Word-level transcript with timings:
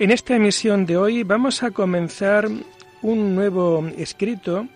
En 0.00 0.12
esta 0.12 0.36
emisión 0.36 0.86
de 0.86 0.96
hoy 0.96 1.24
vamos 1.24 1.64
a 1.64 1.72
comenzar 1.72 2.48
un 3.02 3.34
nuevo 3.34 3.84
escrito 3.96 4.68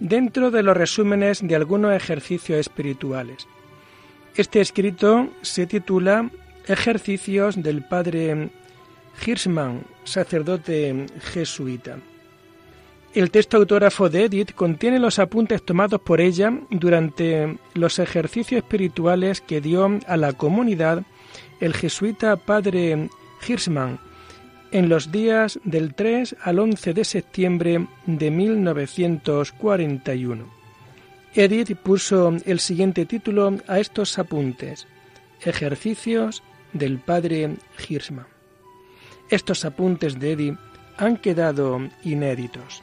dentro 0.00 0.50
de 0.50 0.62
los 0.62 0.74
resúmenes 0.74 1.46
de 1.46 1.54
algunos 1.54 1.92
ejercicios 1.92 2.60
espirituales. 2.60 3.46
Este 4.34 4.62
escrito 4.62 5.28
se 5.42 5.66
titula 5.66 6.30
Ejercicios 6.66 7.62
del 7.62 7.82
Padre 7.84 8.48
Hirschman, 9.26 9.82
sacerdote 10.04 11.04
jesuita. 11.20 11.98
El 13.12 13.30
texto 13.30 13.58
autógrafo 13.58 14.08
de 14.08 14.24
Edith 14.24 14.54
contiene 14.54 14.98
los 14.98 15.18
apuntes 15.18 15.62
tomados 15.66 16.00
por 16.00 16.22
ella 16.22 16.50
durante 16.70 17.58
los 17.74 17.98
ejercicios 17.98 18.62
espirituales 18.62 19.42
que 19.42 19.60
dio 19.60 19.98
a 20.06 20.16
la 20.16 20.32
comunidad 20.32 21.02
el 21.60 21.74
jesuita 21.74 22.36
padre 22.36 23.10
Hirschman 23.46 24.05
en 24.76 24.88
los 24.90 25.10
días 25.10 25.58
del 25.64 25.94
3 25.94 26.36
al 26.42 26.58
11 26.58 26.92
de 26.92 27.04
septiembre 27.06 27.86
de 28.04 28.30
1941. 28.30 30.44
Edith 31.34 31.74
puso 31.78 32.36
el 32.44 32.60
siguiente 32.60 33.06
título 33.06 33.56
a 33.68 33.78
estos 33.78 34.18
apuntes, 34.18 34.86
Ejercicios 35.40 36.42
del 36.74 36.98
padre 36.98 37.56
Hirschman. 37.88 38.26
Estos 39.30 39.64
apuntes 39.64 40.20
de 40.20 40.32
Edith 40.32 40.58
han 40.98 41.16
quedado 41.16 41.80
inéditos. 42.04 42.82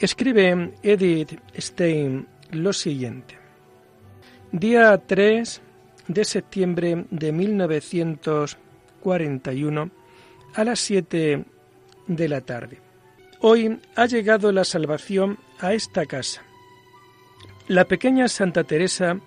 Escribe 0.00 0.74
Edith 0.82 1.38
Stein 1.56 2.26
lo 2.50 2.72
siguiente. 2.72 3.43
Día 4.54 4.96
3 5.04 5.60
de 6.06 6.24
septiembre 6.24 7.06
de 7.10 7.32
1941 7.32 9.90
a 10.54 10.62
las 10.62 10.78
7 10.78 11.44
de 12.06 12.28
la 12.28 12.40
tarde. 12.40 12.78
Hoy 13.40 13.80
ha 13.96 14.06
llegado 14.06 14.52
la 14.52 14.62
salvación 14.62 15.40
a 15.58 15.74
esta 15.74 16.06
casa. 16.06 16.44
La 17.66 17.86
pequeña 17.86 18.28
Santa 18.28 18.62
Teresa 18.62 19.18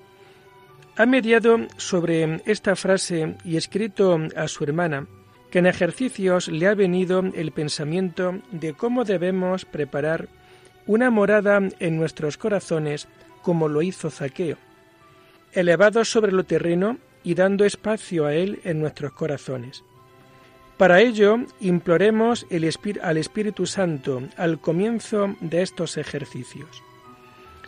ha 0.95 1.05
mediado 1.05 1.57
sobre 1.75 2.41
esta 2.45 2.77
frase 2.77 3.35
y 3.43 3.57
escrito 3.57 4.17
a 4.33 4.47
su 4.47 4.63
hermana 4.63 5.07
que 5.51 5.59
en 5.59 5.65
ejercicios 5.65 6.47
le 6.47 6.67
ha 6.67 6.73
venido 6.73 7.19
el 7.19 7.51
pensamiento 7.51 8.39
de 8.51 8.75
cómo 8.75 9.03
debemos 9.03 9.65
preparar 9.65 10.29
una 10.85 11.11
morada 11.11 11.59
en 11.79 11.97
nuestros 11.97 12.37
corazones 12.37 13.09
como 13.41 13.67
lo 13.67 13.81
hizo 13.81 14.09
Zaqueo, 14.09 14.57
elevado 15.53 16.05
sobre 16.05 16.31
lo 16.31 16.43
terreno 16.43 16.97
y 17.23 17.33
dando 17.33 17.65
espacio 17.65 18.25
a 18.25 18.33
él 18.33 18.59
en 18.63 18.79
nuestros 18.79 19.11
corazones. 19.13 19.83
Para 20.77 21.01
ello, 21.01 21.39
imploremos 21.59 22.45
al 23.01 23.17
Espíritu 23.17 23.65
Santo 23.65 24.21
al 24.37 24.59
comienzo 24.59 25.35
de 25.41 25.63
estos 25.63 25.97
ejercicios. 25.97 26.83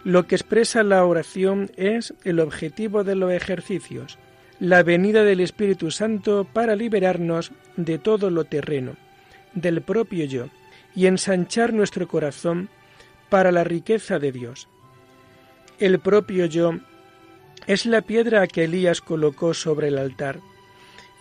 Lo 0.03 0.27
que 0.27 0.35
expresa 0.35 0.83
la 0.83 1.03
oración 1.03 1.71
es 1.75 2.13
el 2.23 2.39
objetivo 2.39 3.03
de 3.03 3.15
los 3.15 3.31
ejercicios, 3.31 4.17
la 4.59 4.83
venida 4.83 5.23
del 5.23 5.39
Espíritu 5.39 5.89
Santo 5.89 6.45
para 6.45 6.75
liberarnos 6.75 7.51
de 7.75 7.97
todo 7.97 8.29
lo 8.29 8.45
terreno, 8.45 8.95
del 9.53 9.81
propio 9.81 10.25
yo, 10.25 10.49
y 10.95 11.07
ensanchar 11.07 11.73
nuestro 11.73 12.07
corazón 12.07 12.69
para 13.29 13.51
la 13.51 13.63
riqueza 13.63 14.19
de 14.19 14.31
Dios. 14.31 14.67
El 15.79 15.99
propio 15.99 16.45
yo 16.45 16.73
es 17.69 17.85
la 17.85 18.01
piedra 18.01 18.47
que 18.47 18.63
Elías 18.63 18.99
colocó 18.99 19.53
sobre 19.53 19.89
el 19.89 19.99
altar, 19.99 20.39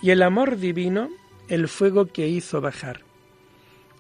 y 0.00 0.12
el 0.12 0.22
amor 0.22 0.56
divino 0.56 1.10
el 1.47 1.69
fuego 1.69 2.06
que 2.06 2.26
hizo 2.26 2.62
bajar. 2.62 3.03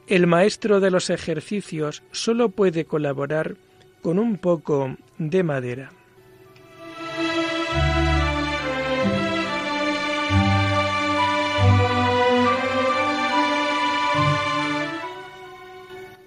El 0.06 0.26
maestro 0.26 0.80
de 0.80 0.90
los 0.90 1.10
ejercicios 1.10 2.02
sólo 2.10 2.48
puede 2.48 2.86
colaborar 2.86 3.56
con 4.00 4.18
un 4.18 4.38
poco 4.38 4.96
de 5.18 5.42
madera. 5.42 5.92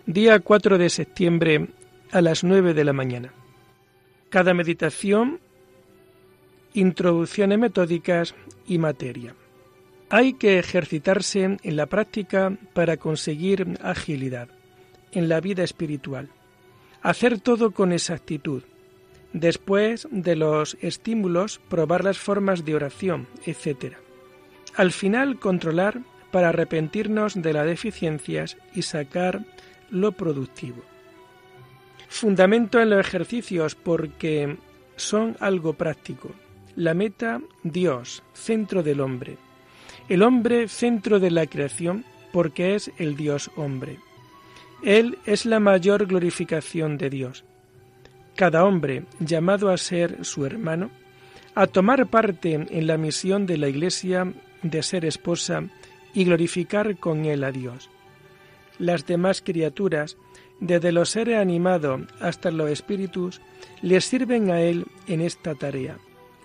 Día 0.06 0.40
4 0.40 0.78
de 0.78 0.90
septiembre 0.92 1.70
a 2.12 2.22
las 2.22 2.44
9 2.44 2.76
de 2.76 2.84
la 2.84 2.94
mañana. 2.94 3.34
Cada 4.30 4.54
meditación, 4.54 5.40
introducciones 6.74 7.59
metódicas 7.59 8.36
y 8.68 8.78
materia. 8.78 9.36
Hay 10.09 10.34
que 10.34 10.59
ejercitarse 10.59 11.58
en 11.62 11.76
la 11.76 11.86
práctica 11.86 12.58
para 12.74 12.98
conseguir 12.98 13.78
agilidad 13.82 14.50
en 15.12 15.30
la 15.30 15.40
vida 15.40 15.64
espiritual. 15.64 16.30
Hacer 17.02 17.40
todo 17.40 17.72
con 17.72 17.92
exactitud. 17.92 18.64
Después 19.34 20.08
de 20.12 20.36
los 20.36 20.78
estímulos, 20.81 21.60
probar 21.70 22.04
las 22.04 22.18
formas 22.18 22.66
de 22.66 22.76
oración, 22.76 23.28
etc. 23.46 23.96
Al 24.76 24.92
final, 24.92 25.40
controlar 25.40 26.02
para 26.31 26.50
arrepentirnos 26.50 27.42
de 27.42 27.54
las 27.54 27.66
deficiencias 27.66 28.58
y 28.74 28.81
sacar 28.81 29.46
lo 29.90 30.12
productivo. 30.14 30.84
Fundamento 32.10 32.81
en 32.81 32.90
los 32.90 33.00
ejercicios 33.00 33.76
porque 33.76 34.58
son 34.98 35.38
algo 35.40 35.74
práctico. 35.74 36.31
La 36.76 36.94
meta, 36.94 37.42
Dios, 37.64 38.24
centro 38.34 38.84
del 38.84 39.02
hombre. 39.02 39.38
El 40.09 40.24
hombre, 40.24 40.68
centro 40.68 41.20
de 41.20 41.32
la 41.32 41.46
creación, 41.48 42.06
porque 42.32 42.76
es 42.76 42.92
el 42.98 43.16
Dios 43.16 43.52
hombre. 43.56 44.00
Él 44.84 45.18
es 45.26 45.46
la 45.46 45.60
mayor 45.60 46.06
glorificación 46.06 46.98
de 46.98 47.10
Dios. 47.10 47.44
Cada 48.36 48.64
hombre, 48.66 49.04
llamado 49.20 49.70
a 49.70 49.78
ser 49.78 50.24
su 50.26 50.46
hermano, 50.46 50.90
a 51.54 51.68
tomar 51.68 52.08
parte 52.08 52.54
en 52.54 52.88
la 52.88 52.98
misión 52.98 53.45
de 53.45 53.57
la 53.57 53.68
Iglesia 53.68 54.34
de 54.63 54.84
ser 54.84 55.06
esposa 55.06 55.63
y 56.13 56.24
glorificar 56.24 56.98
con 56.98 57.25
él 57.25 57.44
a 57.44 57.51
Dios 57.51 57.90
las 58.81 59.06
demás 59.06 59.42
criaturas, 59.42 60.18
desde 60.60 60.92
los 60.92 61.10
seres 61.10 61.38
animados 61.38 62.01
hasta 62.19 62.51
los 62.51 62.69
espíritus, 62.69 63.42
les 63.81 64.06
sirven 64.06 64.51
a 64.51 64.62
Él 64.62 64.86
en 65.07 65.22
esta 65.22 65.56
tarea. 65.56 65.98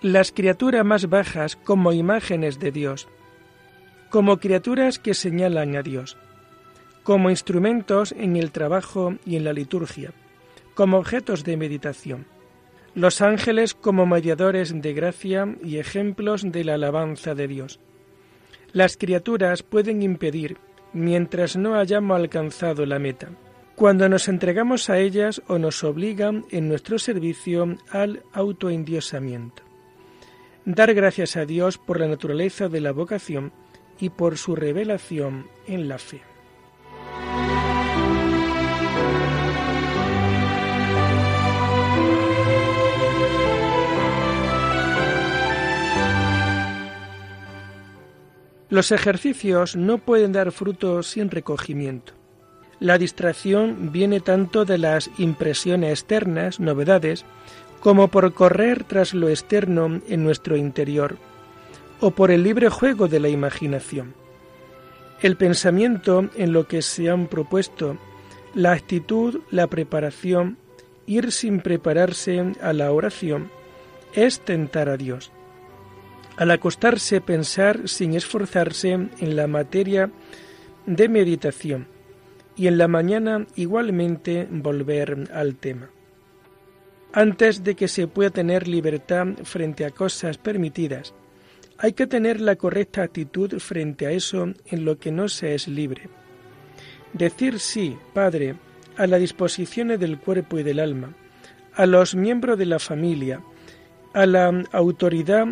Las 0.03 0.31
criaturas 0.31 0.85
más 0.85 1.09
bajas 1.09 1.55
como 1.55 1.91
imágenes 1.91 2.59
de 2.59 2.71
Dios, 2.71 3.07
como 4.11 4.37
criaturas 4.37 4.99
que 4.99 5.15
señalan 5.15 5.75
a 5.75 5.81
Dios, 5.81 6.17
como 7.01 7.31
instrumentos 7.31 8.11
en 8.11 8.35
el 8.35 8.51
trabajo 8.51 9.15
y 9.25 9.37
en 9.37 9.43
la 9.43 9.53
liturgia, 9.53 10.11
como 10.75 10.97
objetos 10.97 11.43
de 11.43 11.57
meditación. 11.57 12.27
Los 12.93 13.21
ángeles 13.21 13.73
como 13.73 14.05
mediadores 14.05 14.79
de 14.79 14.93
gracia 14.93 15.55
y 15.63 15.77
ejemplos 15.77 16.43
de 16.43 16.63
la 16.63 16.75
alabanza 16.75 17.33
de 17.33 17.47
Dios. 17.47 17.79
Las 18.73 18.97
criaturas 18.97 19.63
pueden 19.63 20.03
impedir 20.03 20.57
mientras 20.93 21.57
no 21.57 21.73
hayamos 21.73 22.17
alcanzado 22.17 22.85
la 22.85 22.99
meta, 22.99 23.29
cuando 23.75 24.07
nos 24.09 24.27
entregamos 24.27 24.91
a 24.91 24.99
ellas 24.99 25.41
o 25.47 25.57
nos 25.57 25.83
obligan 25.83 26.45
en 26.51 26.67
nuestro 26.69 26.99
servicio 26.99 27.77
al 27.89 28.21
autoendiosamiento. 28.31 29.66
Dar 30.67 30.93
gracias 30.93 31.37
a 31.37 31.45
Dios 31.45 31.77
por 31.77 31.97
la 31.97 32.09
naturaleza 32.09 32.67
de 32.67 32.81
la 32.81 32.91
vocación 32.91 33.53
y 34.01 34.09
por 34.09 34.37
su 34.37 34.53
revelación 34.53 35.47
en 35.65 35.87
la 35.87 35.97
fe. 35.97 36.19
Los 48.67 48.91
ejercicios 48.91 49.77
no 49.77 49.99
pueden 49.99 50.33
dar 50.33 50.51
fruto 50.51 51.01
sin 51.01 51.31
recogimiento. 51.31 52.11
La 52.81 52.97
distracción 52.97 53.93
viene 53.93 54.19
tanto 54.19 54.65
de 54.65 54.77
las 54.77 55.09
impresiones 55.17 55.91
externas, 56.01 56.59
novedades, 56.59 57.25
como 57.79 58.07
por 58.07 58.33
correr 58.33 58.83
tras 58.83 59.13
lo 59.13 59.29
externo 59.29 60.01
en 60.07 60.23
nuestro 60.23 60.57
interior, 60.57 61.17
o 61.99 62.11
por 62.11 62.31
el 62.31 62.43
libre 62.43 62.69
juego 62.69 63.07
de 63.07 63.19
la 63.19 63.29
imaginación. 63.29 64.13
El 65.21 65.35
pensamiento 65.35 66.29
en 66.35 66.53
lo 66.53 66.67
que 66.67 66.81
se 66.81 67.09
han 67.09 67.27
propuesto, 67.27 67.97
la 68.53 68.73
actitud, 68.73 69.39
la 69.49 69.67
preparación, 69.67 70.57
ir 71.05 71.31
sin 71.31 71.61
prepararse 71.61 72.53
a 72.61 72.73
la 72.73 72.91
oración, 72.91 73.49
es 74.13 74.39
tentar 74.41 74.89
a 74.89 74.97
Dios. 74.97 75.31
Al 76.37 76.51
acostarse 76.51 77.19
pensar 77.19 77.87
sin 77.87 78.13
esforzarse 78.13 78.91
en 78.91 79.35
la 79.35 79.47
materia 79.47 80.11
de 80.85 81.09
meditación 81.09 81.87
y 82.55 82.67
en 82.67 82.77
la 82.77 82.87
mañana 82.87 83.47
igualmente 83.55 84.47
volver 84.49 85.29
al 85.33 85.55
tema. 85.55 85.89
Antes 87.13 87.63
de 87.63 87.75
que 87.75 87.87
se 87.87 88.07
pueda 88.07 88.29
tener 88.29 88.67
libertad 88.67 89.27
frente 89.43 89.85
a 89.85 89.91
cosas 89.91 90.37
permitidas, 90.37 91.13
hay 91.77 91.93
que 91.93 92.07
tener 92.07 92.41
la 92.41 92.55
correcta 92.55 93.03
actitud 93.03 93.59
frente 93.59 94.07
a 94.07 94.11
eso 94.11 94.53
en 94.65 94.85
lo 94.85 94.97
que 94.97 95.11
no 95.11 95.29
se 95.29 95.53
es 95.55 95.67
libre. 95.67 96.09
Decir 97.13 97.59
sí, 97.59 97.97
Padre, 98.13 98.55
a 98.97 99.07
las 99.07 99.19
disposiciones 99.19 99.99
del 99.99 100.19
cuerpo 100.19 100.59
y 100.59 100.63
del 100.63 100.79
alma, 100.79 101.13
a 101.73 101.85
los 101.85 102.15
miembros 102.15 102.57
de 102.57 102.65
la 102.65 102.79
familia, 102.79 103.41
a 104.13 104.25
la 104.25 104.63
autoridad, 104.71 105.47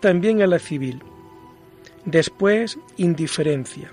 también 0.00 0.42
a 0.42 0.46
la 0.46 0.58
civil. 0.58 1.00
Después, 2.04 2.78
indiferencia. 2.96 3.92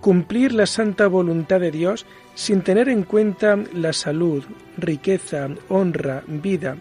Cumplir 0.00 0.52
la 0.52 0.66
santa 0.66 1.06
voluntad 1.08 1.60
de 1.60 1.70
Dios 1.70 2.06
sin 2.36 2.60
tener 2.60 2.90
en 2.90 3.02
cuenta 3.02 3.58
la 3.72 3.94
salud, 3.94 4.44
riqueza, 4.76 5.48
honra, 5.70 6.22
vida, 6.26 6.76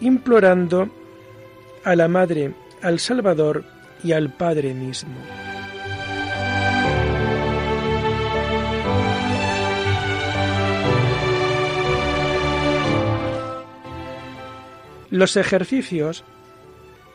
implorando 0.00 0.90
a 1.84 1.94
la 1.94 2.08
Madre 2.08 2.52
al 2.82 2.98
Salvador 2.98 3.64
y 4.02 4.10
al 4.10 4.32
Padre 4.32 4.74
mismo. 4.74 5.14
Los 15.10 15.36
ejercicios 15.36 16.24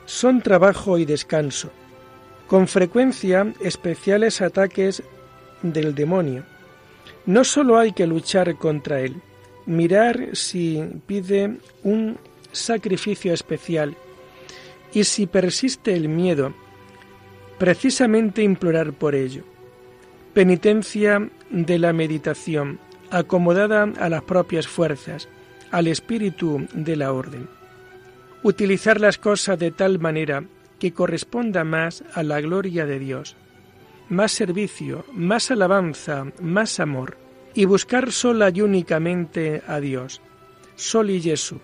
son 0.05 0.41
trabajo 0.41 0.97
y 0.99 1.03
descanso, 1.03 1.69
con 2.47 2.69
frecuencia 2.69 3.53
especiales 3.59 4.41
ataques 4.41 5.03
del 5.63 5.95
demonio. 5.95 6.45
No 7.27 7.43
solo 7.43 7.77
hay 7.77 7.91
que 7.91 8.07
luchar 8.07 8.55
contra 8.55 9.01
él, 9.01 9.17
mirar 9.65 10.29
si 10.31 10.81
pide 11.05 11.57
un 11.83 12.17
sacrificio 12.53 13.33
especial 13.33 13.95
y 14.93 15.03
si 15.03 15.27
persiste 15.27 15.93
el 15.93 16.07
miedo, 16.07 16.53
precisamente 17.57 18.43
implorar 18.43 18.93
por 18.93 19.13
ello. 19.13 19.43
Penitencia 20.33 21.29
de 21.49 21.77
la 21.79 21.91
meditación, 21.91 22.79
acomodada 23.11 23.83
a 23.99 24.07
las 24.07 24.23
propias 24.23 24.65
fuerzas, 24.65 25.27
al 25.69 25.87
espíritu 25.87 26.65
de 26.73 26.95
la 26.95 27.11
orden. 27.11 27.49
Utilizar 28.41 29.01
las 29.01 29.17
cosas 29.17 29.59
de 29.59 29.71
tal 29.71 29.99
manera 29.99 30.45
que 30.79 30.93
corresponda 30.93 31.65
más 31.65 32.05
a 32.13 32.23
la 32.23 32.39
gloria 32.39 32.85
de 32.85 32.99
Dios. 32.99 33.35
Más 34.09 34.31
servicio, 34.31 35.05
más 35.11 35.51
alabanza, 35.51 36.25
más 36.41 36.79
amor. 36.79 37.17
Y 37.53 37.65
buscar 37.65 38.11
sola 38.11 38.49
y 38.53 38.61
únicamente 38.61 39.61
a 39.67 39.79
Dios. 39.79 40.21
Sol 40.75 41.09
y 41.09 41.21
Jesús 41.21 41.59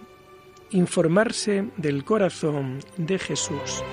informarse 0.73 1.69
del 1.77 2.03
corazón 2.03 2.79
de 2.97 3.19
Jesús. 3.19 3.83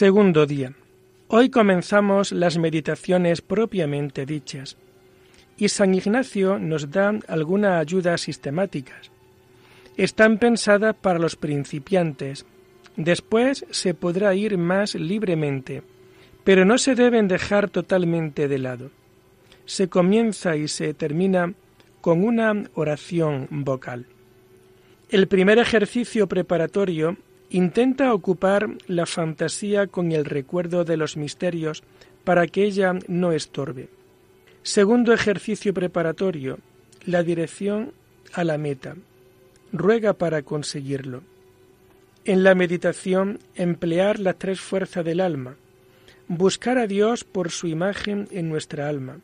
Segundo 0.00 0.46
día. 0.46 0.72
Hoy 1.28 1.50
comenzamos 1.50 2.32
las 2.32 2.56
meditaciones 2.56 3.42
propiamente 3.42 4.24
dichas 4.24 4.78
y 5.58 5.68
San 5.68 5.92
Ignacio 5.92 6.58
nos 6.58 6.90
da 6.90 7.12
algunas 7.28 7.78
ayudas 7.78 8.22
sistemáticas. 8.22 9.10
Están 9.98 10.38
pensadas 10.38 10.96
para 10.96 11.18
los 11.18 11.36
principiantes. 11.36 12.46
Después 12.96 13.66
se 13.72 13.92
podrá 13.92 14.34
ir 14.34 14.56
más 14.56 14.94
libremente, 14.94 15.82
pero 16.44 16.64
no 16.64 16.78
se 16.78 16.94
deben 16.94 17.28
dejar 17.28 17.68
totalmente 17.68 18.48
de 18.48 18.58
lado. 18.58 18.90
Se 19.66 19.90
comienza 19.90 20.56
y 20.56 20.68
se 20.68 20.94
termina 20.94 21.52
con 22.00 22.24
una 22.24 22.54
oración 22.72 23.48
vocal. 23.50 24.06
El 25.10 25.28
primer 25.28 25.58
ejercicio 25.58 26.26
preparatorio 26.26 27.18
intenta 27.50 28.14
ocupar 28.14 28.68
la 28.86 29.06
fantasía 29.06 29.88
con 29.88 30.12
el 30.12 30.24
recuerdo 30.24 30.84
de 30.84 30.96
los 30.96 31.16
misterios 31.16 31.82
para 32.24 32.46
que 32.46 32.64
ella 32.64 32.94
no 33.08 33.32
estorbe. 33.32 33.88
Segundo 34.62 35.12
ejercicio 35.12 35.74
preparatorio, 35.74 36.58
la 37.04 37.22
dirección 37.22 37.92
a 38.32 38.44
la 38.44 38.58
meta. 38.58 38.96
Ruega 39.72 40.12
para 40.12 40.42
conseguirlo. 40.42 41.22
En 42.24 42.44
la 42.44 42.54
meditación, 42.54 43.38
emplear 43.54 44.18
las 44.18 44.36
tres 44.36 44.60
fuerzas 44.60 45.04
del 45.04 45.20
alma. 45.20 45.56
Buscar 46.28 46.78
a 46.78 46.86
Dios 46.86 47.24
por 47.24 47.50
su 47.50 47.66
imagen 47.66 48.28
en 48.30 48.48
nuestra 48.48 48.88
alma. 48.88 49.18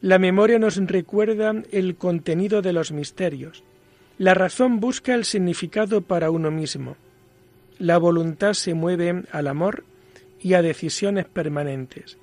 La 0.00 0.18
memoria 0.18 0.58
nos 0.58 0.76
recuerda 0.76 1.54
el 1.70 1.94
contenido 1.96 2.60
de 2.60 2.72
los 2.72 2.90
misterios. 2.90 3.62
La 4.18 4.34
razón 4.34 4.80
busca 4.80 5.14
el 5.14 5.24
significado 5.24 6.00
para 6.00 6.30
uno 6.30 6.50
mismo. 6.50 6.96
La 7.78 7.98
voluntad 7.98 8.54
se 8.54 8.74
mueve 8.74 9.24
al 9.32 9.48
amor 9.48 9.84
y 10.40 10.54
a 10.54 10.62
decisiones 10.62 11.26
permanentes. 11.26 12.18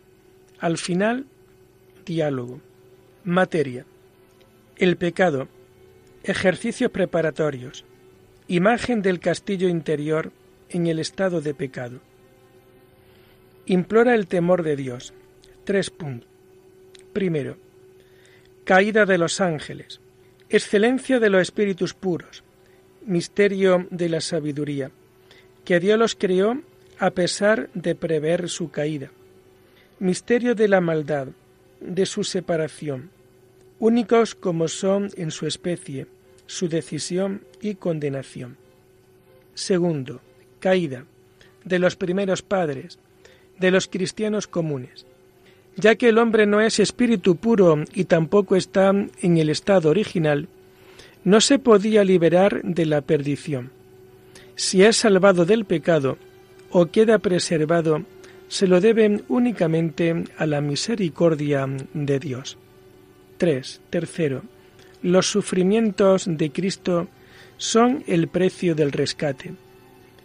Al 0.59 0.77
final, 0.77 1.25
diálogo. 2.05 2.61
Materia. 3.23 3.85
El 4.77 4.97
pecado. 4.97 5.47
Ejercicios 6.23 6.91
preparatorios. 6.91 7.85
Imagen 8.47 9.01
del 9.01 9.19
castillo 9.19 9.69
interior 9.69 10.31
en 10.69 10.87
el 10.87 10.99
estado 10.99 11.41
de 11.41 11.53
pecado. 11.53 11.99
Implora 13.65 14.15
el 14.15 14.27
temor 14.27 14.63
de 14.63 14.75
Dios. 14.75 15.13
Tres 15.63 15.89
puntos. 15.89 16.29
Primero. 17.13 17.57
Caída 18.63 19.05
de 19.05 19.17
los 19.17 19.41
ángeles. 19.41 20.01
Excelencia 20.49 21.19
de 21.19 21.29
los 21.29 21.41
espíritus 21.41 21.93
puros. 21.93 22.43
Misterio 23.05 23.87
de 23.91 24.09
la 24.09 24.21
sabiduría. 24.21 24.91
Que 25.69 25.79
Dios 25.79 25.99
los 25.99 26.15
creó 26.15 26.57
a 26.97 27.11
pesar 27.11 27.69
de 27.75 27.93
prever 27.93 28.49
su 28.49 28.71
caída. 28.71 29.11
Misterio 29.99 30.55
de 30.55 30.67
la 30.67 30.81
maldad 30.81 31.27
de 31.79 32.07
su 32.07 32.23
separación, 32.23 33.11
únicos 33.77 34.33
como 34.33 34.67
son 34.67 35.11
en 35.15 35.29
su 35.29 35.45
especie, 35.45 36.07
su 36.47 36.69
decisión 36.69 37.43
y 37.61 37.75
condenación. 37.75 38.57
Segundo, 39.53 40.21
caída 40.59 41.05
de 41.63 41.77
los 41.77 41.95
primeros 41.95 42.41
padres, 42.41 42.97
de 43.59 43.69
los 43.69 43.87
cristianos 43.87 44.47
comunes. 44.47 45.05
Ya 45.75 45.93
que 45.93 46.09
el 46.09 46.17
hombre 46.17 46.47
no 46.47 46.61
es 46.61 46.79
espíritu 46.79 47.35
puro 47.35 47.83
y 47.93 48.05
tampoco 48.05 48.55
está 48.55 48.89
en 48.89 49.37
el 49.37 49.51
estado 49.51 49.91
original, 49.91 50.47
no 51.23 51.39
se 51.39 51.59
podía 51.59 52.03
liberar 52.03 52.63
de 52.63 52.87
la 52.87 53.01
perdición. 53.01 53.77
Si 54.59 54.83
es 54.83 54.97
salvado 54.97 55.45
del 55.45 55.63
pecado 55.63 56.17
o 56.69 56.87
queda 56.87 57.19
preservado 57.19 58.03
se 58.49 58.67
lo 58.67 58.81
deben 58.81 59.23
únicamente 59.29 60.25
a 60.37 60.45
la 60.45 60.59
misericordia 60.59 61.65
de 61.93 62.19
Dios. 62.19 62.57
3. 63.37 63.79
Tercero, 63.89 64.41
los 65.01 65.27
sufrimientos 65.31 66.25
de 66.27 66.51
Cristo 66.51 67.07
son 67.55 68.03
el 68.05 68.27
precio 68.27 68.75
del 68.75 68.91
rescate. 68.91 69.53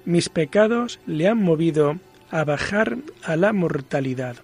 Mis 0.04 0.28
pecados 0.28 0.98
le 1.06 1.28
han 1.28 1.40
movido 1.40 2.00
a 2.32 2.42
bajar 2.42 2.98
a 3.22 3.36
la 3.36 3.52
mortalidad. 3.52 4.38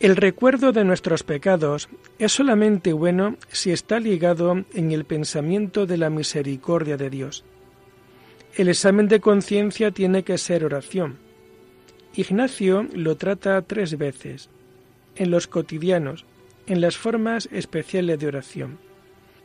El 0.00 0.16
recuerdo 0.16 0.72
de 0.72 0.82
nuestros 0.82 1.22
pecados 1.24 1.90
es 2.18 2.32
solamente 2.32 2.94
bueno 2.94 3.36
si 3.52 3.70
está 3.70 4.00
ligado 4.00 4.64
en 4.72 4.92
el 4.92 5.04
pensamiento 5.04 5.84
de 5.84 5.98
la 5.98 6.08
misericordia 6.08 6.96
de 6.96 7.10
Dios. 7.10 7.44
El 8.56 8.70
examen 8.70 9.08
de 9.08 9.20
conciencia 9.20 9.90
tiene 9.90 10.22
que 10.22 10.38
ser 10.38 10.64
oración. 10.64 11.18
Ignacio 12.14 12.86
lo 12.94 13.18
trata 13.18 13.60
tres 13.60 13.98
veces, 13.98 14.48
en 15.16 15.30
los 15.30 15.46
cotidianos, 15.46 16.24
en 16.66 16.80
las 16.80 16.96
formas 16.96 17.46
especiales 17.52 18.18
de 18.18 18.26
oración. 18.26 18.78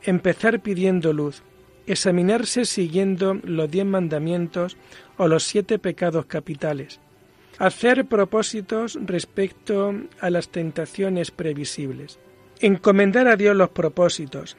Empezar 0.04 0.62
pidiendo 0.62 1.12
luz, 1.12 1.44
examinarse 1.86 2.64
siguiendo 2.64 3.34
los 3.44 3.70
diez 3.70 3.86
mandamientos 3.86 4.78
o 5.18 5.28
los 5.28 5.44
siete 5.44 5.80
pecados 5.80 6.28
capitales, 6.28 7.02
hacer 7.58 8.06
propósitos 8.06 8.98
respecto 9.06 9.94
a 10.20 10.30
las 10.30 10.50
tentaciones 10.50 11.32
previsibles, 11.32 12.20
encomendar 12.60 13.28
a 13.28 13.36
Dios 13.36 13.56
los 13.56 13.70
propósitos, 13.70 14.58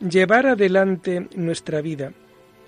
llevar 0.00 0.46
adelante 0.46 1.28
nuestra 1.34 1.80
vida, 1.80 2.12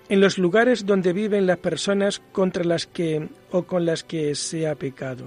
en 0.09 0.21
los 0.21 0.39
lugares 0.39 0.87
donde 0.87 1.13
viven 1.13 1.47
las 1.47 1.59
personas 1.59 2.21
contra 2.33 2.65
las 2.65 2.87
que 2.87 3.29
o 3.51 3.63
con 3.65 3.87
las 3.87 4.05
que 4.05 4.35
se 4.35 4.69
ha 4.69 4.75
pecado. 4.75 5.27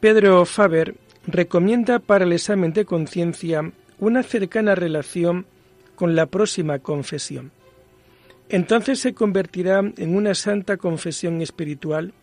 Pedro 0.00 0.46
Faber 0.46 0.94
recomienda 1.26 1.98
para 1.98 2.24
el 2.24 2.32
examen 2.32 2.72
de 2.72 2.86
conciencia 2.86 3.70
una 4.00 4.22
cercana 4.22 4.74
relación 4.74 5.46
con 5.94 6.16
la 6.16 6.26
próxima 6.26 6.78
confesión. 6.78 7.52
Entonces 8.48 8.98
se 8.98 9.14
convertirá 9.14 9.80
en 9.96 10.16
una 10.16 10.34
santa 10.34 10.76
confesión 10.76 11.40
espiritual 11.42 12.14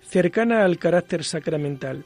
cercana 0.00 0.64
al 0.64 0.78
carácter 0.78 1.22
sacramental. 1.22 2.04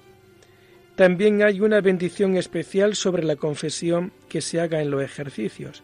También 0.96 1.42
hay 1.42 1.60
una 1.60 1.80
bendición 1.80 2.36
especial 2.36 2.94
sobre 2.94 3.22
la 3.22 3.36
confesión 3.36 4.12
que 4.28 4.40
se 4.40 4.60
haga 4.60 4.82
en 4.82 4.90
los 4.90 5.02
ejercicios. 5.02 5.82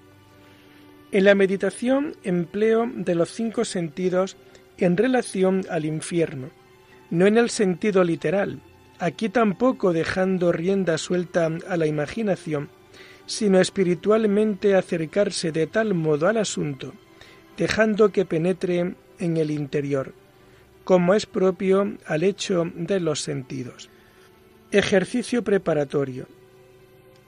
En 1.12 1.24
la 1.24 1.34
meditación 1.34 2.16
empleo 2.24 2.90
de 2.94 3.14
los 3.14 3.30
cinco 3.30 3.64
sentidos 3.64 4.36
en 4.76 4.96
relación 4.96 5.64
al 5.70 5.84
infierno, 5.84 6.50
no 7.10 7.26
en 7.26 7.38
el 7.38 7.48
sentido 7.48 8.02
literal, 8.02 8.60
aquí 8.98 9.28
tampoco 9.28 9.92
dejando 9.92 10.52
rienda 10.52 10.98
suelta 10.98 11.48
a 11.68 11.76
la 11.76 11.86
imaginación, 11.86 12.68
sino 13.26 13.60
espiritualmente 13.60 14.74
acercarse 14.74 15.52
de 15.52 15.66
tal 15.66 15.94
modo 15.94 16.28
al 16.28 16.36
asunto, 16.36 16.94
dejando 17.56 18.10
que 18.10 18.24
penetre 18.24 18.94
en 19.18 19.36
el 19.36 19.50
interior, 19.50 20.12
como 20.84 21.14
es 21.14 21.26
propio 21.26 21.96
al 22.06 22.22
hecho 22.22 22.70
de 22.74 23.00
los 23.00 23.20
sentidos. 23.20 23.90
Ejercicio 24.70 25.42
preparatorio. 25.42 26.26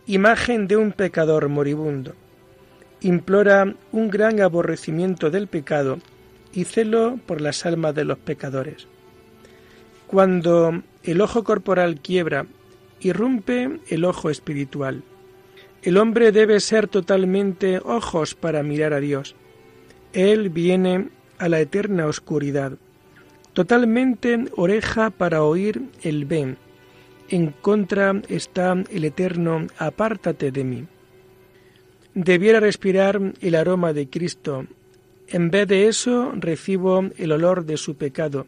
Imagen 0.06 0.68
de 0.68 0.76
un 0.76 0.92
pecador 0.92 1.48
moribundo. 1.48 2.14
Implora 3.00 3.74
un 3.92 4.10
gran 4.10 4.40
aborrecimiento 4.40 5.30
del 5.30 5.48
pecado 5.48 5.98
y 6.52 6.64
celo 6.64 7.18
por 7.26 7.40
las 7.40 7.66
almas 7.66 7.94
de 7.94 8.04
los 8.04 8.18
pecadores. 8.18 8.86
Cuando 10.06 10.82
el 11.02 11.20
ojo 11.20 11.44
corporal 11.44 12.00
quiebra, 12.00 12.46
irrumpe 13.00 13.78
el 13.88 14.04
ojo 14.04 14.30
espiritual. 14.30 15.02
El 15.88 15.96
hombre 15.96 16.32
debe 16.32 16.60
ser 16.60 16.86
totalmente 16.86 17.78
ojos 17.82 18.34
para 18.34 18.62
mirar 18.62 18.92
a 18.92 19.00
Dios. 19.00 19.34
Él 20.12 20.50
viene 20.50 21.08
a 21.38 21.48
la 21.48 21.60
eterna 21.60 22.04
oscuridad. 22.04 22.72
Totalmente 23.54 24.50
oreja 24.54 25.08
para 25.08 25.42
oír 25.42 25.80
el 26.02 26.26
ven. 26.26 26.58
En 27.30 27.54
contra 27.62 28.20
está 28.28 28.74
el 28.90 29.04
eterno 29.06 29.66
apártate 29.78 30.52
de 30.52 30.62
mí. 30.62 30.84
Debiera 32.12 32.60
respirar 32.60 33.32
el 33.40 33.54
aroma 33.54 33.94
de 33.94 34.10
Cristo. 34.10 34.66
En 35.26 35.50
vez 35.50 35.66
de 35.68 35.88
eso 35.88 36.32
recibo 36.36 37.08
el 37.16 37.32
olor 37.32 37.64
de 37.64 37.78
su 37.78 37.96
pecado, 37.96 38.46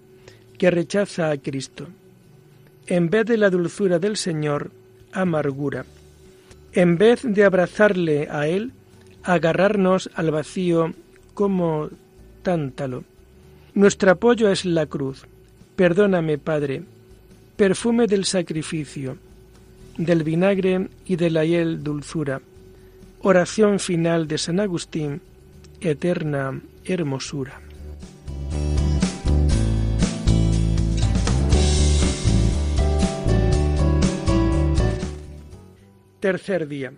que 0.58 0.70
rechaza 0.70 1.30
a 1.30 1.38
Cristo. 1.38 1.86
En 2.86 3.08
vez 3.08 3.24
de 3.24 3.38
la 3.38 3.48
dulzura 3.48 3.98
del 3.98 4.18
Señor, 4.18 4.72
amargura. 5.12 5.86
En 6.72 6.98
vez 6.98 7.22
de 7.24 7.44
abrazarle 7.44 8.28
a 8.30 8.46
Él, 8.46 8.72
agarrarnos 9.22 10.10
al 10.14 10.30
vacío 10.30 10.92
como 11.34 11.88
tántalo. 12.42 13.04
Nuestro 13.74 14.12
apoyo 14.12 14.50
es 14.50 14.64
la 14.64 14.86
cruz. 14.86 15.26
Perdóname, 15.76 16.38
Padre, 16.38 16.82
perfume 17.56 18.06
del 18.06 18.24
sacrificio, 18.24 19.16
del 19.96 20.22
vinagre 20.22 20.88
y 21.06 21.16
de 21.16 21.30
la 21.30 21.44
hiel 21.44 21.82
dulzura. 21.82 22.40
Oración 23.22 23.78
final 23.78 24.28
de 24.28 24.38
San 24.38 24.60
Agustín, 24.60 25.20
eterna 25.80 26.60
hermosura. 26.84 27.60
Tercer 36.20 36.68
día. 36.68 36.92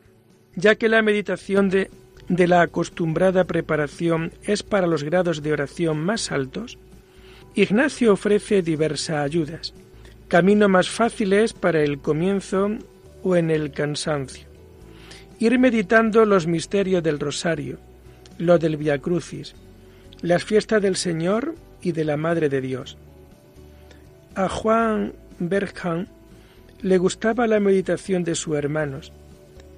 Ya 0.57 0.75
que 0.75 0.89
la 0.89 1.01
meditación 1.01 1.71
de, 1.71 1.91
de 2.29 2.49
la 2.49 2.63
acostumbrada 2.63 3.45
preparación 3.45 4.33
es 4.43 4.63
para 4.63 4.87
los 4.87 5.05
grados 5.05 5.43
de 5.43 5.53
oración 5.53 5.99
más 5.99 6.33
altos, 6.33 6.77
Ignacio 7.55 8.15
ofrece 8.15 8.63
diversas 8.63 9.25
ayudas, 9.25 9.75
camino 10.29 10.69
más 10.69 10.89
fáciles 10.89 11.53
para 11.53 11.83
el 11.83 11.99
comienzo 11.99 12.71
o 13.23 13.37
en 13.37 13.51
el 13.51 13.71
cansancio. 13.71 14.47
Ir 15.39 15.59
meditando 15.59 16.25
los 16.25 16.47
misterios 16.47 17.03
del 17.03 17.21
rosario, 17.21 17.79
lo 18.39 18.59
del 18.59 18.77
Via 18.77 18.99
Crucis, 18.99 19.55
las 20.21 20.45
fiestas 20.45 20.83
del 20.83 20.97
Señor 20.97 21.55
y 21.81 21.93
de 21.93 22.05
la 22.05 22.17
Madre 22.17 22.49
de 22.49 22.61
Dios. 22.61 22.97
A 24.35 24.49
Juan 24.49 25.13
Bergham 25.39 26.07
le 26.83 26.99
gustaba 26.99 27.47
la 27.47 27.61
meditación 27.61 28.25
de 28.25 28.35
sus 28.35 28.57
hermanos. 28.57 29.13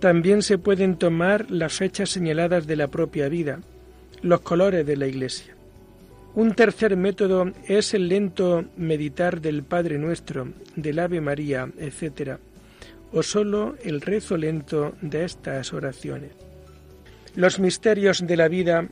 También 0.01 0.43
se 0.43 0.59
pueden 0.59 0.97
tomar 0.97 1.51
las 1.51 1.75
fechas 1.75 2.11
señaladas 2.11 2.67
de 2.67 2.77
la 2.77 2.89
propia 2.89 3.29
vida, 3.29 3.61
los 4.23 4.41
colores 4.41 4.87
de 4.87 4.97
la 4.97 5.07
Iglesia. 5.07 5.55
Un 6.35 6.55
tercer 6.55 6.97
método 6.97 7.53
es 7.69 7.95
el 7.95 8.09
lento 8.09 8.65
meditar 8.77 9.41
del 9.41 9.63
Padre 9.63 9.99
Nuestro, 9.99 10.49
del 10.75 10.99
Ave 10.99 11.21
María, 11.21 11.69
etc., 11.79 12.39
o 13.13 13.23
sólo 13.23 13.77
el 13.85 14.01
rezo 14.01 14.37
lento 14.37 14.95
de 15.01 15.25
estas 15.25 15.73
oraciones. 15.73 16.33
Los 17.37 17.61
misterios 17.61 18.27
de 18.27 18.37
la 18.37 18.49
vida 18.49 18.89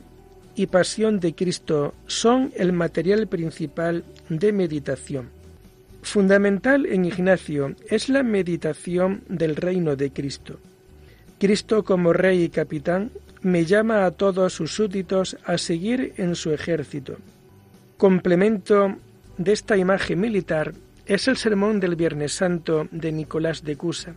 y 0.55 0.67
pasión 0.67 1.19
de 1.19 1.35
Cristo 1.35 1.93
son 2.07 2.53
el 2.55 2.71
material 2.71 3.27
principal 3.27 4.05
de 4.29 4.53
meditación. 4.53 5.42
Fundamental 6.03 6.85
en 6.85 7.05
Ignacio 7.05 7.75
es 7.89 8.09
la 8.09 8.23
meditación 8.23 9.23
del 9.29 9.55
reino 9.55 9.95
de 9.95 10.11
Cristo. 10.11 10.59
Cristo 11.39 11.83
como 11.83 12.11
rey 12.11 12.43
y 12.43 12.49
capitán 12.49 13.09
me 13.41 13.65
llama 13.65 14.05
a 14.05 14.11
todos 14.11 14.53
sus 14.53 14.75
súbditos 14.75 15.37
a 15.45 15.57
seguir 15.57 16.13
en 16.17 16.35
su 16.35 16.51
ejército. 16.51 17.17
Complemento 17.97 18.95
de 19.37 19.53
esta 19.53 19.77
imagen 19.77 20.19
militar 20.19 20.73
es 21.05 21.29
el 21.29 21.37
sermón 21.37 21.79
del 21.79 21.95
Viernes 21.95 22.33
Santo 22.33 22.87
de 22.91 23.11
Nicolás 23.13 23.63
de 23.63 23.77
Cusa. 23.77 24.13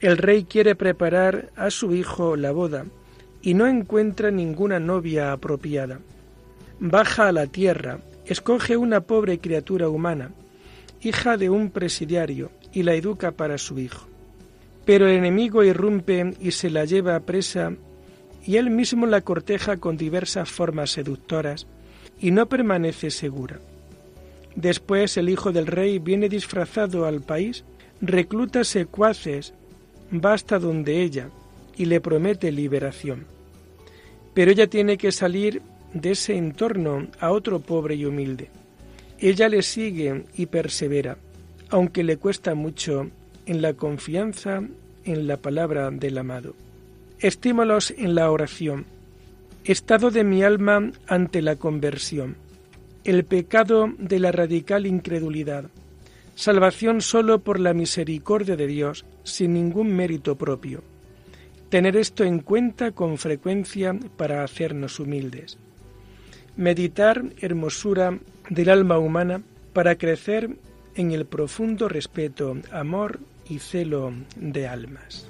El 0.00 0.18
rey 0.18 0.44
quiere 0.44 0.76
preparar 0.76 1.50
a 1.56 1.70
su 1.70 1.94
hijo 1.96 2.36
la 2.36 2.52
boda 2.52 2.86
y 3.42 3.54
no 3.54 3.66
encuentra 3.66 4.30
ninguna 4.30 4.78
novia 4.78 5.32
apropiada. 5.32 5.98
Baja 6.78 7.26
a 7.26 7.32
la 7.32 7.48
tierra, 7.48 7.98
escoge 8.24 8.76
una 8.76 9.00
pobre 9.00 9.40
criatura 9.40 9.88
humana, 9.88 10.30
hija 11.02 11.36
de 11.36 11.50
un 11.50 11.70
presidiario, 11.70 12.50
y 12.72 12.82
la 12.82 12.94
educa 12.94 13.32
para 13.32 13.58
su 13.58 13.78
hijo. 13.78 14.06
Pero 14.84 15.06
el 15.06 15.16
enemigo 15.16 15.64
irrumpe 15.64 16.34
y 16.40 16.52
se 16.52 16.70
la 16.70 16.84
lleva 16.84 17.16
a 17.16 17.20
presa, 17.20 17.72
y 18.44 18.56
él 18.56 18.70
mismo 18.70 19.06
la 19.06 19.20
corteja 19.20 19.76
con 19.76 19.96
diversas 19.96 20.50
formas 20.50 20.90
seductoras, 20.90 21.66
y 22.20 22.30
no 22.30 22.46
permanece 22.46 23.10
segura. 23.10 23.60
Después 24.56 25.16
el 25.16 25.28
hijo 25.28 25.52
del 25.52 25.66
rey 25.66 25.98
viene 25.98 26.28
disfrazado 26.28 27.04
al 27.04 27.20
país, 27.20 27.64
recluta 28.00 28.64
secuaces, 28.64 29.54
va 30.12 30.32
hasta 30.32 30.58
donde 30.58 31.02
ella, 31.02 31.30
y 31.76 31.84
le 31.84 32.00
promete 32.00 32.50
liberación. 32.50 33.26
Pero 34.34 34.50
ella 34.50 34.66
tiene 34.66 34.98
que 34.98 35.12
salir 35.12 35.62
de 35.94 36.10
ese 36.10 36.36
entorno 36.36 37.06
a 37.20 37.30
otro 37.30 37.60
pobre 37.60 37.94
y 37.94 38.04
humilde. 38.04 38.50
Ella 39.20 39.48
le 39.48 39.62
sigue 39.62 40.24
y 40.36 40.46
persevera, 40.46 41.18
aunque 41.70 42.04
le 42.04 42.18
cuesta 42.18 42.54
mucho 42.54 43.10
en 43.46 43.62
la 43.62 43.74
confianza 43.74 44.62
en 45.04 45.26
la 45.26 45.38
palabra 45.38 45.90
del 45.90 46.18
amado. 46.18 46.54
Estímulos 47.18 47.92
en 47.96 48.14
la 48.14 48.30
oración. 48.30 48.86
Estado 49.64 50.10
de 50.10 50.22
mi 50.22 50.42
alma 50.42 50.92
ante 51.08 51.42
la 51.42 51.56
conversión. 51.56 52.36
El 53.02 53.24
pecado 53.24 53.92
de 53.98 54.20
la 54.20 54.30
radical 54.30 54.86
incredulidad. 54.86 55.64
Salvación 56.36 57.00
solo 57.00 57.40
por 57.40 57.58
la 57.58 57.74
misericordia 57.74 58.54
de 58.54 58.68
Dios, 58.68 59.04
sin 59.24 59.54
ningún 59.54 59.96
mérito 59.96 60.36
propio. 60.36 60.84
Tener 61.70 61.96
esto 61.96 62.22
en 62.22 62.38
cuenta 62.38 62.92
con 62.92 63.18
frecuencia 63.18 63.98
para 64.16 64.44
hacernos 64.44 65.00
humildes. 65.00 65.58
Meditar 66.56 67.24
hermosura 67.40 68.18
del 68.48 68.70
alma 68.70 68.98
humana 68.98 69.42
para 69.72 69.96
crecer 69.96 70.56
en 70.94 71.12
el 71.12 71.26
profundo 71.26 71.88
respeto, 71.88 72.56
amor 72.72 73.20
y 73.48 73.58
celo 73.58 74.12
de 74.36 74.66
almas. 74.66 75.28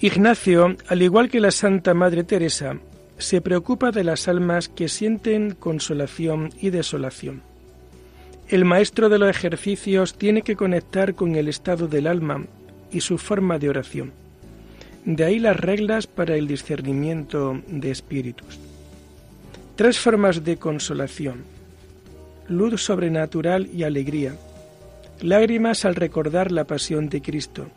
Ignacio, 0.00 0.76
al 0.86 1.02
igual 1.02 1.28
que 1.28 1.40
la 1.40 1.50
Santa 1.50 1.92
Madre 1.92 2.22
Teresa, 2.22 2.78
se 3.16 3.40
preocupa 3.40 3.90
de 3.90 4.04
las 4.04 4.28
almas 4.28 4.68
que 4.68 4.88
sienten 4.88 5.56
consolación 5.56 6.50
y 6.60 6.70
desolación. 6.70 7.47
El 8.48 8.64
maestro 8.64 9.08
de 9.08 9.18
los 9.18 9.28
ejercicios 9.28 10.14
tiene 10.14 10.42
que 10.42 10.56
conectar 10.56 11.14
con 11.14 11.36
el 11.36 11.48
estado 11.48 11.86
del 11.86 12.06
alma 12.06 12.44
y 12.90 13.00
su 13.00 13.18
forma 13.18 13.58
de 13.58 13.68
oración. 13.68 14.12
De 15.04 15.24
ahí 15.24 15.38
las 15.38 15.56
reglas 15.56 16.06
para 16.06 16.36
el 16.36 16.46
discernimiento 16.46 17.60
de 17.66 17.90
espíritus. 17.90 18.58
Tres 19.76 19.98
formas 19.98 20.44
de 20.44 20.56
consolación. 20.56 21.44
Luz 22.48 22.82
sobrenatural 22.82 23.68
y 23.72 23.84
alegría. 23.84 24.34
Lágrimas 25.20 25.84
al 25.84 25.94
recordar 25.94 26.50
la 26.50 26.64
pasión 26.64 27.08
de 27.08 27.20
Cristo 27.20 27.68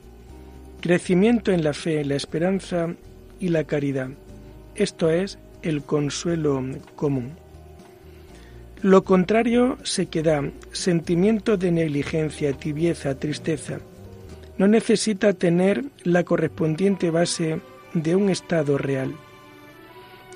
crecimiento 0.82 1.52
en 1.52 1.64
la 1.64 1.74
fe, 1.74 2.04
la 2.04 2.16
esperanza 2.16 2.94
y 3.40 3.50
la 3.50 3.64
caridad. 3.64 4.10
Esto 4.76 5.10
es 5.10 5.38
el 5.62 5.84
consuelo 5.84 6.64
común. 6.96 7.34
Lo 8.82 9.04
contrario 9.04 9.78
se 9.84 10.08
queda 10.08 10.44
sentimiento 10.72 11.58
de 11.58 11.72
negligencia, 11.72 12.54
tibieza, 12.54 13.16
tristeza. 13.16 13.80
No 14.58 14.68
necesita 14.68 15.34
tener 15.34 15.84
la 16.04 16.24
correspondiente 16.24 17.12
base 17.12 17.60
de 17.94 18.16
un 18.16 18.30
estado 18.30 18.78
real. 18.78 19.14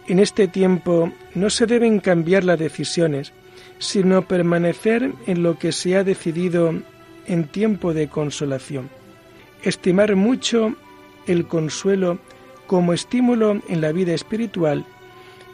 En 0.08 0.20
este 0.20 0.48
tiempo 0.48 1.12
no 1.34 1.50
se 1.50 1.66
deben 1.66 2.00
cambiar 2.00 2.44
las 2.44 2.60
decisiones, 2.60 3.34
sino 3.80 4.28
permanecer 4.28 5.12
en 5.26 5.42
lo 5.42 5.58
que 5.58 5.72
se 5.72 5.96
ha 5.96 6.04
decidido 6.04 6.74
en 7.26 7.48
tiempo 7.48 7.94
de 7.94 8.08
consolación 8.08 8.90
estimar 9.66 10.16
mucho 10.16 10.76
el 11.26 11.48
consuelo 11.48 12.20
como 12.68 12.94
estímulo 12.94 13.62
en 13.68 13.82
la 13.82 13.92
vida 13.92 14.14
espiritual 14.14 14.86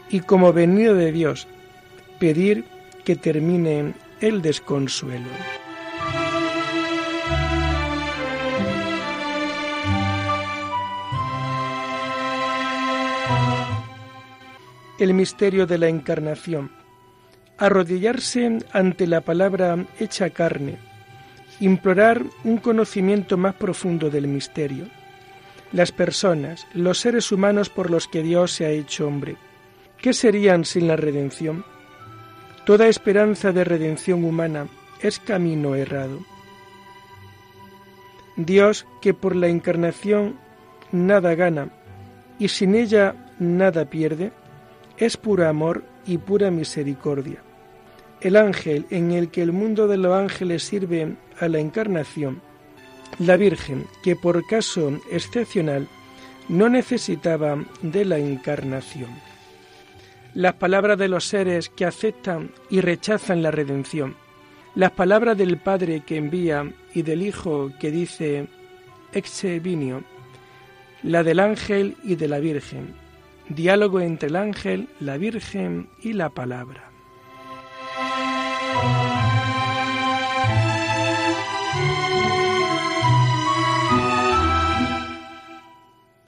y 0.10 0.19
como 0.19 0.53
venido 0.53 0.93
de 0.93 1.12
Dios, 1.12 1.48
pedir 2.19 2.65
que 3.03 3.15
termine 3.15 3.93
el 4.20 4.41
desconsuelo. 4.41 5.29
El 15.00 15.14
misterio 15.14 15.66
de 15.66 15.77
la 15.77 15.87
encarnación. 15.87 16.72
Arrodillarse 17.57 18.59
ante 18.72 19.07
la 19.07 19.22
palabra 19.22 19.85
hecha 20.00 20.29
carne 20.29 20.77
implorar 21.61 22.24
un 22.44 22.57
conocimiento 22.57 23.37
más 23.37 23.53
profundo 23.53 24.09
del 24.09 24.27
misterio. 24.27 24.87
Las 25.72 25.92
personas, 25.92 26.68
los 26.74 27.00
seres 27.00 27.31
humanos 27.31 27.70
por 27.70 27.90
los 27.90 28.07
que 28.07 28.24
Dios 28.24 28.51
se 28.51 28.66
ha 28.66 28.72
hecho 28.72 29.07
hombre, 29.07 29.37
¿qué 29.98 30.11
serían 30.11 30.66
sin 30.66 30.87
la 30.87 30.96
redención? 30.98 31.64
Toda 32.65 32.87
esperanza 32.87 33.51
de 33.51 33.63
redención 33.63 34.24
humana 34.24 34.67
es 35.01 35.19
camino 35.19 35.75
errado. 35.75 36.19
Dios, 38.35 38.85
que 39.01 39.13
por 39.13 39.35
la 39.35 39.47
encarnación 39.47 40.37
nada 40.91 41.35
gana 41.35 41.69
y 42.37 42.50
sin 42.50 42.75
ella 42.75 43.15
nada 43.39 43.85
pierde, 43.85 44.31
es 44.97 45.17
pura 45.17 45.50
amor 45.50 45.83
y 46.05 46.19
pura 46.19 46.51
misericordia. 46.51 47.41
El 48.21 48.35
ángel 48.35 48.85
en 48.91 49.11
el 49.11 49.31
que 49.31 49.41
el 49.41 49.51
mundo 49.51 49.87
de 49.87 49.97
los 49.97 50.13
ángeles 50.13 50.63
sirve 50.63 51.15
a 51.39 51.47
la 51.47 51.59
encarnación, 51.59 52.41
la 53.17 53.37
Virgen, 53.37 53.87
que 54.03 54.15
por 54.15 54.45
caso 54.45 55.00
excepcional 55.11 55.87
no 56.47 56.69
necesitaba 56.69 57.63
de 57.81 58.05
la 58.05 58.19
encarnación. 58.19 59.09
Las 60.33 60.53
palabras 60.53 60.98
de 60.98 61.09
los 61.09 61.25
seres 61.25 61.67
que 61.67 61.85
aceptan 61.85 62.51
y 62.70 62.79
rechazan 62.79 63.44
la 63.44 63.51
redención, 63.51 64.15
las 64.75 64.91
palabras 64.91 65.37
del 65.37 65.57
Padre 65.57 66.03
que 66.05 66.15
envía 66.15 66.72
y 66.94 67.01
del 67.01 67.22
Hijo 67.22 67.72
que 67.81 67.91
dice 67.91 68.48
exe 69.11 69.59
vinio, 69.59 70.03
la 71.03 71.24
del 71.24 71.41
ángel 71.41 71.98
y 72.03 72.15
de 72.15 72.29
la 72.29 72.39
Virgen, 72.39 72.94
diálogo 73.50 74.00
entre 74.00 74.29
el 74.29 74.37
ángel, 74.37 74.87
la 75.01 75.17
Virgen 75.17 75.89
y 76.01 76.13
la 76.13 76.29
palabra. 76.29 76.89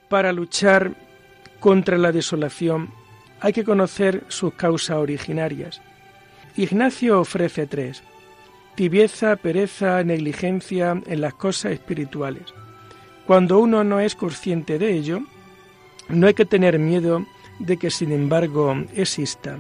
Para 0.10 0.34
luchar 0.34 0.94
contra 1.62 1.98
la 1.98 2.12
desolación 2.12 3.03
hay 3.44 3.52
que 3.52 3.66
conocer 3.66 4.24
sus 4.30 4.54
causas 4.54 4.96
originarias. 4.98 5.82
Ignacio 6.56 7.20
ofrece 7.20 7.68
tres. 7.68 8.02
Tibieza, 8.76 9.36
pereza, 9.36 10.02
negligencia 10.02 11.02
en 11.06 11.20
las 11.20 11.34
cosas 11.34 11.74
espirituales. 11.74 12.54
Cuando 13.28 13.60
uno 13.60 13.84
no 13.84 14.00
es 14.00 14.16
consciente 14.16 14.80
de 14.80 14.94
ello, 14.94 15.24
no 16.08 16.28
hay 16.28 16.34
que 16.34 16.46
tener 16.46 16.80
miedo 16.80 17.26
de 17.60 17.76
que 17.76 17.92
sin 17.92 18.14
embargo 18.14 18.76
exista. 18.96 19.60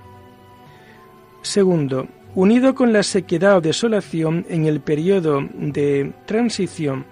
Segundo, 1.41 2.07
unido 2.35 2.75
con 2.75 2.93
la 2.93 3.03
sequedad 3.03 3.57
o 3.57 3.61
desolación 3.61 4.45
en 4.47 4.65
el 4.65 4.79
periodo 4.79 5.41
de 5.53 6.13
transición 6.25 7.05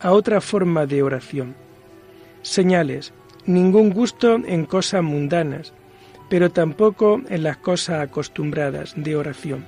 a 0.00 0.12
otra 0.12 0.40
forma 0.40 0.86
de 0.86 1.02
oración 1.02 1.54
Señales. 2.40 3.12
Ningún 3.44 3.90
gusto 3.90 4.36
en 4.36 4.64
cosas 4.64 5.02
mundanas, 5.02 5.74
pero 6.28 6.50
tampoco 6.50 7.20
en 7.28 7.42
las 7.42 7.56
cosas 7.58 8.00
acostumbradas 8.00 8.94
de 8.96 9.16
oración. 9.16 9.64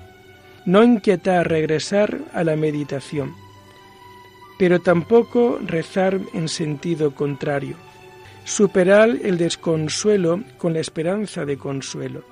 No 0.64 0.82
inquietar 0.82 1.48
regresar 1.48 2.18
a 2.32 2.44
la 2.44 2.56
meditación, 2.56 3.34
pero 4.58 4.80
tampoco 4.80 5.58
rezar 5.64 6.20
en 6.34 6.48
sentido 6.48 7.14
contrario. 7.14 7.76
Superar 8.44 9.10
el 9.22 9.38
desconsuelo 9.38 10.42
con 10.56 10.72
la 10.74 10.80
esperanza 10.80 11.44
de 11.44 11.58
consuelo. 11.58 12.24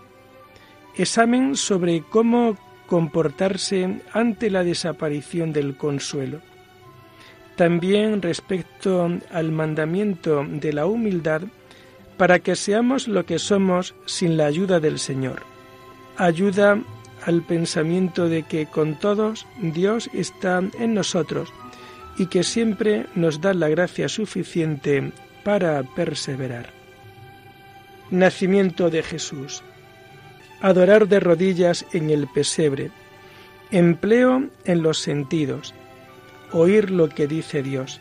Examen 0.97 1.57
sobre 1.57 2.03
cómo 2.03 2.57
comportarse 2.87 4.01
ante 4.13 4.51
la 4.51 4.65
desaparición 4.65 5.53
del 5.53 5.77
consuelo 5.77 6.41
también 7.57 8.21
respecto 8.21 9.09
al 9.31 9.51
mandamiento 9.51 10.45
de 10.47 10.73
la 10.75 10.87
humildad 10.87 11.43
para 12.17 12.39
que 12.39 12.57
seamos 12.57 13.09
lo 13.09 13.27
que 13.27 13.39
somos 13.39 13.95
sin 14.07 14.37
la 14.37 14.47
ayuda 14.47 14.81
del 14.81 14.99
Señor. 14.99 15.43
Ayuda 16.17 16.79
al 17.25 17.43
pensamiento 17.43 18.29
de 18.29 18.43
que 18.43 18.67
con 18.67 18.99
todos 18.99 19.47
Dios 19.61 20.09
está 20.13 20.63
en 20.79 20.95
nosotros 20.95 21.53
y 22.17 22.27
que 22.27 22.43
siempre 22.43 23.07
nos 23.15 23.41
da 23.41 23.53
la 23.53 23.69
gracia 23.69 24.09
suficiente 24.09 25.13
para 25.45 25.83
perseverar. 25.83 26.71
Nacimiento 28.11 28.89
de 28.91 29.03
Jesús. 29.03 29.63
Adorar 30.61 31.09
de 31.09 31.21
rodillas 31.21 31.85
en 31.93 32.11
el 32.11 32.29
pesebre. 32.29 32.91
Empleo 33.71 34.49
en 34.65 34.83
los 34.83 34.99
sentidos 34.99 35.75
oír 36.53 36.91
lo 36.91 37.09
que 37.09 37.27
dice 37.27 37.63
Dios. 37.63 38.01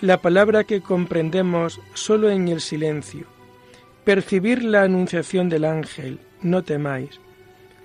La 0.00 0.20
palabra 0.20 0.64
que 0.64 0.80
comprendemos 0.80 1.80
solo 1.94 2.30
en 2.30 2.48
el 2.48 2.60
silencio. 2.60 3.26
Percibir 4.04 4.62
la 4.62 4.82
anunciación 4.82 5.48
del 5.48 5.64
ángel, 5.64 6.18
no 6.42 6.62
temáis. 6.62 7.20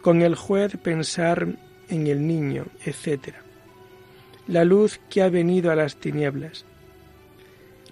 Con 0.01 0.21
el 0.21 0.35
juez 0.35 0.77
pensar 0.77 1.47
en 1.89 2.07
el 2.07 2.27
niño, 2.27 2.65
etc. 2.85 3.35
La 4.47 4.65
luz 4.65 4.99
que 5.09 5.21
ha 5.21 5.29
venido 5.29 5.71
a 5.71 5.75
las 5.75 5.95
tinieblas. 5.95 6.65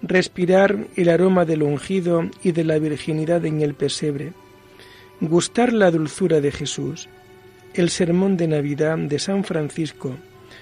Respirar 0.02 0.88
el 0.96 1.10
aroma 1.10 1.46
del 1.46 1.64
ungido 1.64 2.30
y 2.44 2.52
de 2.52 2.64
la 2.64 2.80
virginidad 2.80 3.46
en 3.46 3.62
el 3.62 3.74
pesebre. 3.74 4.34
Gustar 5.22 5.74
la 5.74 5.92
dulzura 5.92 6.42
de 6.42 6.52
Jesús. 6.52 7.10
El 7.74 7.90
sermón 7.90 8.38
de 8.38 8.48
Navidad 8.48 8.98
de 8.98 9.20
San 9.20 9.44
Francisco 9.44 10.16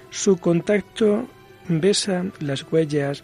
su 0.09 0.37
contacto 0.37 1.27
besa 1.67 2.25
las 2.39 2.65
huellas 2.71 3.23